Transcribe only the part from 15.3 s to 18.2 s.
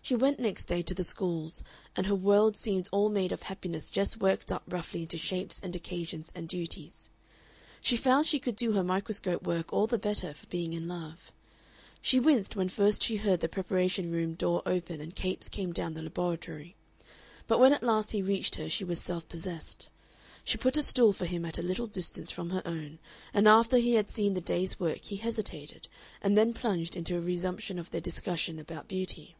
came down the laboratory; but when at last